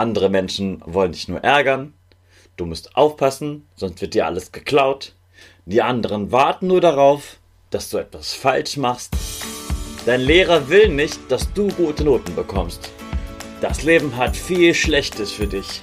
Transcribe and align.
Andere 0.00 0.30
Menschen 0.30 0.80
wollen 0.86 1.12
dich 1.12 1.28
nur 1.28 1.40
ärgern. 1.40 1.92
Du 2.56 2.64
musst 2.64 2.96
aufpassen, 2.96 3.68
sonst 3.76 4.00
wird 4.00 4.14
dir 4.14 4.24
alles 4.24 4.50
geklaut. 4.50 5.12
Die 5.66 5.82
anderen 5.82 6.32
warten 6.32 6.68
nur 6.68 6.80
darauf, 6.80 7.36
dass 7.68 7.90
du 7.90 7.98
etwas 7.98 8.32
falsch 8.32 8.78
machst. 8.78 9.14
Dein 10.06 10.22
Lehrer 10.22 10.70
will 10.70 10.88
nicht, 10.88 11.20
dass 11.28 11.52
du 11.52 11.68
gute 11.68 12.04
Noten 12.04 12.34
bekommst. 12.34 12.90
Das 13.60 13.82
Leben 13.82 14.16
hat 14.16 14.34
viel 14.34 14.72
Schlechtes 14.72 15.32
für 15.32 15.46
dich. 15.46 15.82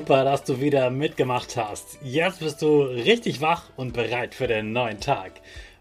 Super, 0.00 0.24
dass 0.24 0.44
du 0.44 0.62
wieder 0.62 0.88
mitgemacht 0.88 1.58
hast. 1.58 1.98
Jetzt 2.02 2.40
bist 2.40 2.62
du 2.62 2.80
richtig 2.80 3.42
wach 3.42 3.64
und 3.76 3.92
bereit 3.92 4.34
für 4.34 4.46
den 4.46 4.72
neuen 4.72 4.98
Tag. 4.98 5.32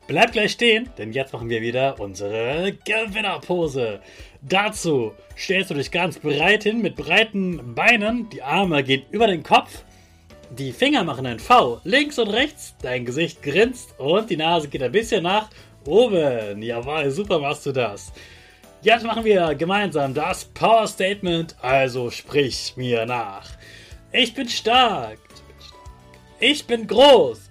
Bleib 0.07 0.33
gleich 0.33 0.51
stehen, 0.51 0.89
denn 0.97 1.13
jetzt 1.13 1.31
machen 1.31 1.47
wir 1.47 1.61
wieder 1.61 1.97
unsere 2.01 2.73
Gewinnerpose. 2.83 4.01
Dazu 4.41 5.13
stellst 5.37 5.69
du 5.69 5.75
dich 5.75 5.89
ganz 5.89 6.19
breit 6.19 6.63
hin 6.63 6.81
mit 6.81 6.97
breiten 6.97 7.73
Beinen, 7.75 8.29
die 8.29 8.43
Arme 8.43 8.83
gehen 8.83 9.03
über 9.09 9.27
den 9.27 9.41
Kopf, 9.41 9.85
die 10.49 10.73
Finger 10.73 11.05
machen 11.05 11.25
ein 11.25 11.39
V 11.39 11.79
links 11.85 12.19
und 12.19 12.27
rechts, 12.27 12.75
dein 12.81 13.05
Gesicht 13.05 13.41
grinst 13.41 13.97
und 13.97 14.29
die 14.29 14.35
Nase 14.35 14.67
geht 14.67 14.83
ein 14.83 14.91
bisschen 14.91 15.23
nach 15.23 15.49
oben. 15.85 16.61
Jawohl, 16.61 17.09
super 17.09 17.39
machst 17.39 17.65
du 17.65 17.71
das. 17.71 18.11
Jetzt 18.81 19.05
machen 19.05 19.23
wir 19.23 19.55
gemeinsam 19.55 20.13
das 20.13 20.43
Power 20.43 20.87
Statement, 20.87 21.55
also 21.61 22.11
sprich 22.11 22.73
mir 22.75 23.05
nach. 23.05 23.58
Ich 24.11 24.33
bin 24.33 24.49
stark. 24.49 25.19
Ich 26.39 26.65
bin 26.65 26.87
groß. 26.87 27.49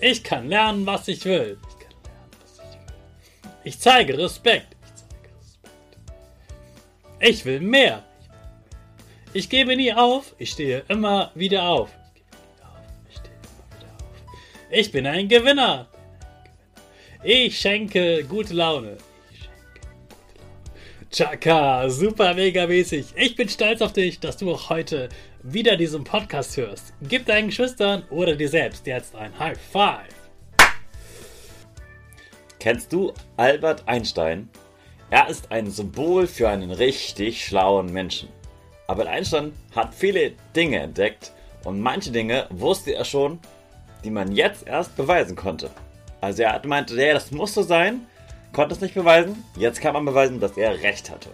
Ich 0.00 0.22
kann 0.22 0.48
lernen, 0.48 0.84
was 0.84 1.08
ich 1.08 1.24
will. 1.24 1.58
Ich 3.64 3.78
zeige 3.78 4.18
Respekt. 4.18 4.76
Ich 7.20 7.44
will 7.44 7.60
mehr. 7.60 8.04
Ich 9.32 9.48
gebe 9.48 9.74
nie 9.76 9.92
auf. 9.92 10.34
Ich 10.38 10.50
stehe 10.50 10.84
immer 10.88 11.30
wieder 11.34 11.62
auf. 11.62 11.90
Ich 14.70 14.92
bin 14.92 15.06
ein 15.06 15.28
Gewinner. 15.28 15.88
Ich 17.22 17.58
schenke 17.58 18.24
gute 18.24 18.52
Laune. 18.52 18.98
Chaka, 21.10 21.88
super 21.88 22.34
mega 22.34 22.66
mäßig. 22.66 23.06
Ich 23.14 23.36
bin 23.36 23.48
stolz 23.48 23.80
auf 23.80 23.92
dich, 23.92 24.18
dass 24.18 24.36
du 24.36 24.52
auch 24.52 24.70
heute 24.70 25.08
wieder 25.42 25.76
diesen 25.76 26.02
Podcast 26.02 26.56
hörst. 26.56 26.92
Gib 27.00 27.26
deinen 27.26 27.48
Geschwistern 27.48 28.02
oder 28.10 28.34
dir 28.34 28.48
selbst 28.48 28.86
jetzt 28.86 29.14
ein 29.14 29.38
High 29.38 29.58
Five. 29.72 30.14
Kennst 32.58 32.92
du 32.92 33.14
Albert 33.36 33.86
Einstein? 33.86 34.48
Er 35.10 35.28
ist 35.28 35.52
ein 35.52 35.70
Symbol 35.70 36.26
für 36.26 36.48
einen 36.48 36.72
richtig 36.72 37.44
schlauen 37.44 37.92
Menschen. 37.92 38.28
Albert 38.88 39.06
Einstein 39.06 39.52
hat 39.74 39.94
viele 39.94 40.32
Dinge 40.56 40.80
entdeckt 40.80 41.30
und 41.64 41.80
manche 41.80 42.10
Dinge 42.10 42.46
wusste 42.50 42.94
er 42.94 43.04
schon, 43.04 43.38
die 44.04 44.10
man 44.10 44.32
jetzt 44.32 44.66
erst 44.66 44.96
beweisen 44.96 45.36
konnte. 45.36 45.70
Also 46.20 46.42
er 46.42 46.58
gemeint, 46.58 46.90
ja, 46.90 47.14
das 47.14 47.30
muss 47.30 47.54
so 47.54 47.62
sein, 47.62 48.06
konnte 48.52 48.74
es 48.74 48.80
nicht 48.80 48.94
beweisen, 48.94 49.44
jetzt 49.56 49.80
kann 49.80 49.94
man 49.94 50.04
beweisen, 50.04 50.40
dass 50.40 50.56
er 50.56 50.82
recht 50.82 51.10
hatte. 51.10 51.30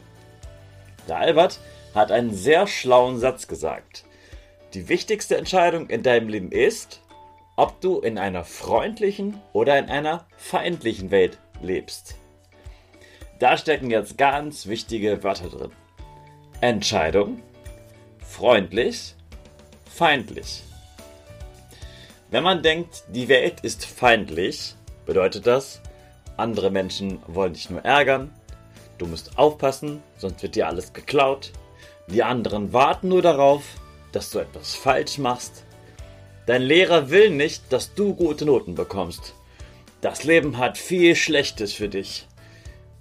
Der 1.08 1.18
Albert 1.18 1.60
hat 1.94 2.10
einen 2.10 2.34
sehr 2.34 2.66
schlauen 2.66 3.18
Satz 3.18 3.46
gesagt. 3.46 4.04
Die 4.74 4.88
wichtigste 4.88 5.36
Entscheidung 5.36 5.90
in 5.90 6.02
deinem 6.02 6.28
Leben 6.28 6.50
ist, 6.50 7.00
ob 7.56 7.80
du 7.80 8.00
in 8.00 8.18
einer 8.18 8.44
freundlichen 8.44 9.40
oder 9.52 9.78
in 9.78 9.86
einer 9.90 10.26
feindlichen 10.36 11.10
Welt 11.10 11.38
lebst. 11.60 12.16
Da 13.38 13.56
stecken 13.58 13.90
jetzt 13.90 14.16
ganz 14.16 14.66
wichtige 14.66 15.22
Wörter 15.22 15.48
drin. 15.48 15.72
Entscheidung, 16.60 17.42
freundlich, 18.24 19.14
feindlich. 19.92 20.62
Wenn 22.30 22.44
man 22.44 22.62
denkt, 22.62 23.02
die 23.08 23.28
Welt 23.28 23.60
ist 23.60 23.84
feindlich, 23.84 24.74
bedeutet 25.04 25.46
das, 25.46 25.82
andere 26.36 26.70
Menschen 26.70 27.20
wollen 27.26 27.52
dich 27.52 27.70
nur 27.70 27.84
ärgern, 27.84 28.30
du 28.98 29.06
musst 29.06 29.38
aufpassen, 29.38 30.02
sonst 30.16 30.42
wird 30.42 30.54
dir 30.54 30.68
alles 30.68 30.92
geklaut, 30.92 31.52
die 32.08 32.22
anderen 32.22 32.72
warten 32.72 33.08
nur 33.08 33.22
darauf, 33.22 33.62
dass 34.12 34.30
du 34.30 34.38
etwas 34.38 34.74
falsch 34.74 35.18
machst. 35.18 35.64
Dein 36.46 36.62
Lehrer 36.62 37.10
will 37.10 37.30
nicht, 37.30 37.72
dass 37.72 37.94
du 37.94 38.14
gute 38.14 38.44
Noten 38.44 38.74
bekommst. 38.74 39.34
Das 40.00 40.24
Leben 40.24 40.58
hat 40.58 40.76
viel 40.76 41.14
Schlechtes 41.14 41.72
für 41.72 41.88
dich. 41.88 42.26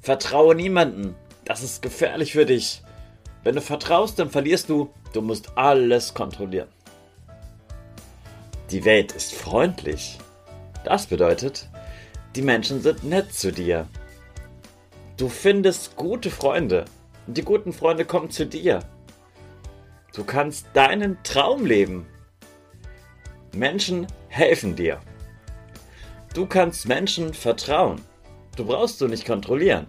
Vertraue 0.01 0.55
niemanden. 0.55 1.15
Das 1.45 1.63
ist 1.63 1.81
gefährlich 1.81 2.33
für 2.33 2.45
dich. 2.45 2.81
Wenn 3.43 3.55
du 3.55 3.61
vertraust, 3.61 4.19
dann 4.19 4.29
verlierst 4.29 4.69
du. 4.69 4.91
Du 5.13 5.21
musst 5.21 5.57
alles 5.57 6.13
kontrollieren. 6.13 6.69
Die 8.69 8.85
Welt 8.85 9.11
ist 9.11 9.33
freundlich. 9.33 10.19
Das 10.85 11.07
bedeutet, 11.07 11.67
die 12.35 12.41
Menschen 12.41 12.81
sind 12.81 13.03
nett 13.03 13.33
zu 13.33 13.51
dir. 13.51 13.87
Du 15.17 15.27
findest 15.27 15.95
gute 15.95 16.31
Freunde. 16.31 16.85
Und 17.27 17.37
die 17.37 17.43
guten 17.43 17.73
Freunde 17.73 18.05
kommen 18.05 18.31
zu 18.31 18.45
dir. 18.45 18.79
Du 20.13 20.23
kannst 20.23 20.67
deinen 20.73 21.21
Traum 21.23 21.65
leben. 21.65 22.07
Menschen 23.53 24.07
helfen 24.29 24.75
dir. 24.75 24.99
Du 26.33 26.45
kannst 26.45 26.87
Menschen 26.87 27.33
vertrauen. 27.33 28.01
Du 28.55 28.65
brauchst 28.65 28.99
du 29.01 29.07
nicht 29.07 29.25
kontrollieren. 29.25 29.87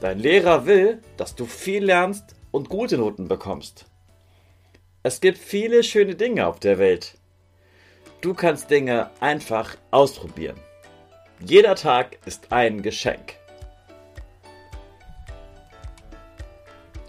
Dein 0.00 0.18
Lehrer 0.18 0.66
will, 0.66 1.00
dass 1.16 1.34
du 1.34 1.46
viel 1.46 1.84
lernst 1.84 2.34
und 2.50 2.68
gute 2.68 2.98
Noten 2.98 3.28
bekommst. 3.28 3.86
Es 5.02 5.20
gibt 5.20 5.38
viele 5.38 5.82
schöne 5.82 6.14
Dinge 6.14 6.46
auf 6.46 6.60
der 6.60 6.78
Welt. 6.78 7.18
Du 8.24 8.32
kannst 8.32 8.70
Dinge 8.70 9.10
einfach 9.20 9.76
ausprobieren. 9.90 10.56
Jeder 11.40 11.74
Tag 11.74 12.16
ist 12.24 12.50
ein 12.52 12.80
Geschenk. 12.80 13.34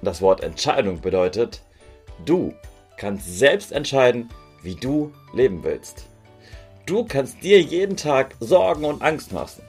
Das 0.02 0.22
Wort 0.22 0.44
Entscheidung 0.44 1.00
bedeutet, 1.00 1.62
du 2.26 2.54
kannst 2.98 3.40
selbst 3.40 3.72
entscheiden, 3.72 4.30
wie 4.62 4.76
du 4.76 5.14
leben 5.34 5.64
willst. 5.64 6.04
Du 6.86 7.06
kannst 7.06 7.42
dir 7.42 7.62
jeden 7.62 7.96
Tag 7.96 8.36
Sorgen 8.42 8.84
und 8.84 9.02
Angst 9.02 9.32
machen. 9.32 9.64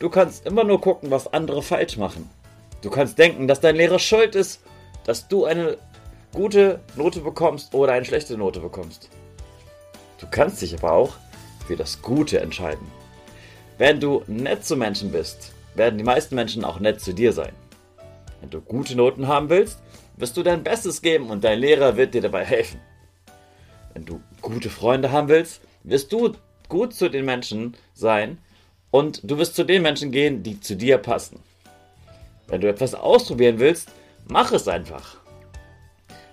Du 0.00 0.10
kannst 0.10 0.44
immer 0.44 0.64
nur 0.64 0.82
gucken, 0.82 1.10
was 1.10 1.32
andere 1.32 1.62
falsch 1.62 1.96
machen. 1.96 2.28
Du 2.82 2.90
kannst 2.90 3.18
denken, 3.18 3.48
dass 3.48 3.60
dein 3.60 3.76
Lehrer 3.76 3.98
schuld 3.98 4.34
ist, 4.34 4.60
dass 5.06 5.28
du 5.28 5.46
eine 5.46 5.78
gute 6.34 6.80
Note 6.94 7.20
bekommst 7.20 7.72
oder 7.72 7.94
eine 7.94 8.04
schlechte 8.04 8.36
Note 8.36 8.60
bekommst. 8.60 9.08
Du 10.18 10.26
kannst 10.30 10.62
dich 10.62 10.76
aber 10.78 10.92
auch 10.92 11.14
für 11.66 11.76
das 11.76 12.02
Gute 12.02 12.40
entscheiden. 12.40 12.86
Wenn 13.78 14.00
du 14.00 14.24
nett 14.26 14.64
zu 14.64 14.76
Menschen 14.76 15.12
bist, 15.12 15.52
werden 15.74 15.98
die 15.98 16.04
meisten 16.04 16.34
Menschen 16.34 16.64
auch 16.64 16.80
nett 16.80 17.00
zu 17.00 17.12
dir 17.12 17.32
sein. 17.32 17.52
Wenn 18.40 18.50
du 18.50 18.60
gute 18.60 18.96
Noten 18.96 19.28
haben 19.28 19.48
willst, 19.48 19.78
wirst 20.16 20.36
du 20.36 20.42
dein 20.42 20.64
Bestes 20.64 21.02
geben 21.02 21.30
und 21.30 21.44
dein 21.44 21.60
Lehrer 21.60 21.96
wird 21.96 22.14
dir 22.14 22.22
dabei 22.22 22.44
helfen. 22.44 22.80
Wenn 23.94 24.04
du 24.04 24.20
gute 24.40 24.70
Freunde 24.70 25.12
haben 25.12 25.28
willst, 25.28 25.60
wirst 25.84 26.12
du 26.12 26.32
gut 26.68 26.94
zu 26.94 27.08
den 27.08 27.24
Menschen 27.24 27.76
sein 27.94 28.38
und 28.90 29.20
du 29.22 29.38
wirst 29.38 29.54
zu 29.54 29.64
den 29.64 29.82
Menschen 29.82 30.10
gehen, 30.10 30.42
die 30.42 30.60
zu 30.60 30.76
dir 30.76 30.98
passen. 30.98 31.40
Wenn 32.46 32.60
du 32.60 32.68
etwas 32.68 32.94
ausprobieren 32.94 33.58
willst, 33.58 33.90
mach 34.28 34.52
es 34.52 34.68
einfach. 34.68 35.18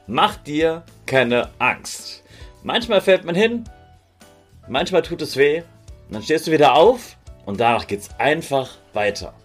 Mach 0.08 0.38
dir 0.38 0.84
keine 1.06 1.50
Angst. 1.60 2.24
Manchmal 2.66 3.00
fällt 3.00 3.26
man 3.26 3.36
hin, 3.36 3.64
manchmal 4.68 5.04
tut 5.04 5.22
es 5.22 5.38
weh, 5.38 5.62
dann 6.10 6.24
stehst 6.24 6.48
du 6.48 6.52
wieder 6.52 6.74
auf 6.74 7.16
und 7.46 7.60
danach 7.60 7.86
geht 7.86 8.00
es 8.00 8.10
einfach 8.18 8.80
weiter. 8.92 9.36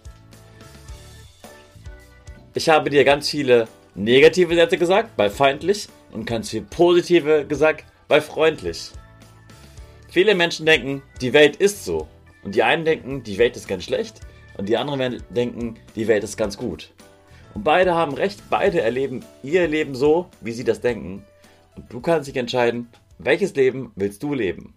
Ich 2.55 2.67
habe 2.67 2.89
dir 2.89 3.03
ganz 3.03 3.29
viele 3.29 3.67
negative 3.93 4.55
Sätze 4.55 4.79
gesagt 4.79 5.15
bei 5.17 5.29
feindlich 5.29 5.87
und 6.11 6.25
ganz 6.25 6.49
viel 6.49 6.63
positive 6.63 7.45
gesagt 7.45 7.85
bei 8.07 8.21
freundlich. 8.21 8.89
Viele 10.09 10.33
Menschen 10.33 10.65
denken, 10.65 11.03
die 11.21 11.33
Welt 11.33 11.57
ist 11.57 11.85
so. 11.85 12.07
Und 12.41 12.55
die 12.55 12.63
einen 12.63 12.85
denken, 12.85 13.21
die 13.21 13.37
Welt 13.37 13.55
ist 13.55 13.67
ganz 13.67 13.83
schlecht. 13.83 14.21
Und 14.57 14.67
die 14.67 14.77
anderen 14.77 15.21
denken, 15.29 15.75
die 15.95 16.07
Welt 16.07 16.23
ist 16.23 16.37
ganz 16.37 16.57
gut. 16.57 16.91
Und 17.53 17.63
beide 17.63 17.93
haben 17.93 18.15
recht, 18.15 18.41
beide 18.49 18.81
erleben 18.81 19.23
ihr 19.43 19.67
Leben 19.67 19.93
so, 19.93 20.25
wie 20.41 20.53
sie 20.53 20.63
das 20.63 20.81
denken. 20.81 21.23
Und 21.75 21.93
du 21.93 22.01
kannst 22.01 22.27
dich 22.27 22.35
entscheiden, 22.35 22.89
welches 23.25 23.55
Leben 23.55 23.91
willst 23.95 24.23
du 24.23 24.33
leben. 24.33 24.75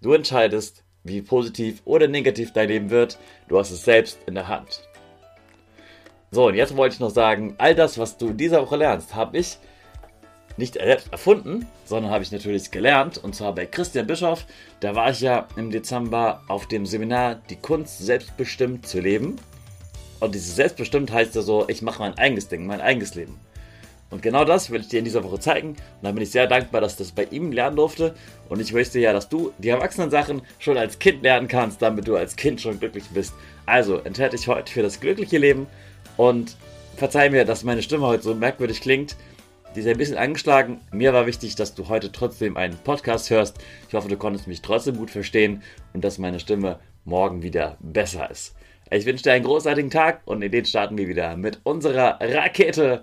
Du 0.00 0.12
entscheidest, 0.12 0.84
wie 1.02 1.22
positiv 1.22 1.82
oder 1.84 2.08
negativ 2.08 2.52
dein 2.52 2.68
Leben 2.68 2.90
wird. 2.90 3.18
Du 3.48 3.58
hast 3.58 3.70
es 3.70 3.84
selbst 3.84 4.18
in 4.26 4.34
der 4.34 4.48
Hand. 4.48 4.88
So, 6.30 6.48
und 6.48 6.54
jetzt 6.54 6.76
wollte 6.76 6.94
ich 6.94 7.00
noch 7.00 7.10
sagen, 7.10 7.54
all 7.58 7.74
das, 7.74 7.98
was 7.98 8.18
du 8.18 8.28
in 8.28 8.36
dieser 8.36 8.62
Woche 8.62 8.76
lernst, 8.76 9.14
habe 9.14 9.38
ich 9.38 9.58
nicht 10.56 10.74
selbst 10.74 11.12
erfunden, 11.12 11.66
sondern 11.84 12.12
habe 12.12 12.24
ich 12.24 12.32
natürlich 12.32 12.70
gelernt. 12.70 13.18
Und 13.18 13.34
zwar 13.34 13.54
bei 13.54 13.66
Christian 13.66 14.06
Bischoff. 14.06 14.46
Da 14.80 14.94
war 14.94 15.10
ich 15.10 15.20
ja 15.20 15.46
im 15.56 15.70
Dezember 15.70 16.42
auf 16.48 16.66
dem 16.66 16.86
Seminar 16.86 17.36
Die 17.50 17.56
Kunst 17.56 17.98
selbstbestimmt 17.98 18.86
zu 18.86 19.00
leben. 19.00 19.36
Und 20.20 20.34
dieses 20.34 20.56
selbstbestimmt 20.56 21.12
heißt 21.12 21.34
ja 21.34 21.42
so, 21.42 21.68
ich 21.68 21.82
mache 21.82 21.98
mein 22.00 22.16
eigenes 22.18 22.48
Ding, 22.48 22.66
mein 22.66 22.80
eigenes 22.80 23.14
Leben. 23.14 23.38
Und 24.14 24.22
genau 24.22 24.44
das 24.44 24.70
will 24.70 24.80
ich 24.80 24.86
dir 24.86 25.00
in 25.00 25.04
dieser 25.04 25.24
Woche 25.24 25.40
zeigen. 25.40 25.70
Und 25.70 25.78
da 26.02 26.12
bin 26.12 26.22
ich 26.22 26.30
sehr 26.30 26.46
dankbar, 26.46 26.80
dass 26.80 26.92
ich 26.92 26.98
das 26.98 27.10
bei 27.10 27.24
ihm 27.32 27.50
lernen 27.50 27.74
durfte. 27.74 28.14
Und 28.48 28.60
ich 28.60 28.72
möchte 28.72 29.00
ja, 29.00 29.12
dass 29.12 29.28
du 29.28 29.52
die 29.58 29.70
erwachsenen 29.70 30.08
Sachen 30.08 30.42
schon 30.60 30.78
als 30.78 31.00
Kind 31.00 31.24
lernen 31.24 31.48
kannst, 31.48 31.82
damit 31.82 32.06
du 32.06 32.14
als 32.14 32.36
Kind 32.36 32.60
schon 32.60 32.78
glücklich 32.78 33.02
bist. 33.12 33.34
Also 33.66 33.98
entscheide 33.98 34.36
dich 34.36 34.46
heute 34.46 34.72
für 34.72 34.82
das 34.82 35.00
glückliche 35.00 35.38
Leben 35.38 35.66
und 36.16 36.56
verzeih 36.96 37.28
mir, 37.28 37.44
dass 37.44 37.64
meine 37.64 37.82
Stimme 37.82 38.06
heute 38.06 38.22
so 38.22 38.36
merkwürdig 38.36 38.80
klingt. 38.80 39.16
Die 39.74 39.80
ist 39.80 39.88
ein 39.88 39.98
bisschen 39.98 40.16
angeschlagen. 40.16 40.80
Mir 40.92 41.12
war 41.12 41.26
wichtig, 41.26 41.56
dass 41.56 41.74
du 41.74 41.88
heute 41.88 42.12
trotzdem 42.12 42.56
einen 42.56 42.76
Podcast 42.76 43.30
hörst. 43.30 43.58
Ich 43.88 43.94
hoffe, 43.94 44.06
du 44.06 44.16
konntest 44.16 44.46
mich 44.46 44.62
trotzdem 44.62 44.96
gut 44.96 45.10
verstehen 45.10 45.64
und 45.92 46.04
dass 46.04 46.18
meine 46.18 46.38
Stimme 46.38 46.78
morgen 47.04 47.42
wieder 47.42 47.78
besser 47.80 48.30
ist. 48.30 48.54
Ich 48.92 49.06
wünsche 49.06 49.24
dir 49.24 49.32
einen 49.32 49.44
großartigen 49.44 49.90
Tag 49.90 50.20
und 50.24 50.40
in 50.42 50.52
den 50.52 50.64
starten 50.64 50.96
wir 50.96 51.08
wieder 51.08 51.36
mit 51.36 51.58
unserer 51.64 52.20
Rakete. 52.20 53.02